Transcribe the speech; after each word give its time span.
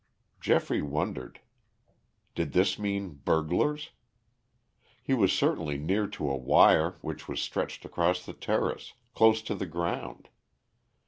Geoffrey 0.39 0.81
wondered. 0.81 1.41
Did 2.33 2.53
this 2.53 2.79
mean 2.79 3.21
burglars! 3.23 3.91
He 5.03 5.13
was 5.13 5.31
certainly 5.31 5.77
near 5.77 6.07
to 6.07 6.27
a 6.27 6.35
wire 6.35 6.97
which 7.01 7.27
was 7.27 7.39
stretched 7.39 7.85
across 7.85 8.25
the 8.25 8.33
terrace, 8.33 8.93
close 9.13 9.43
to 9.43 9.53
the 9.53 9.67
ground. 9.67 10.29